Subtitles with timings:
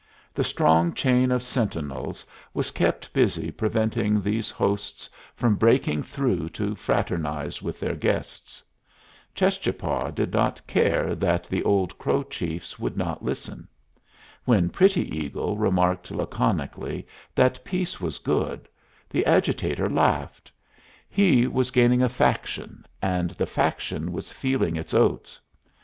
[0.33, 6.73] The strong chain of sentinels was kept busy preventing these hosts from breaking through to
[6.73, 8.63] fraternize with their guests.
[9.35, 13.67] Cheschapah did not care that the old Crow chiefs would not listen.
[14.43, 17.05] When Pretty Eagle remarked laconically
[17.35, 18.67] that peace was good,
[19.07, 20.51] the agitator laughed;
[21.11, 25.39] he was gaining a faction, and the faction was feeling its oats.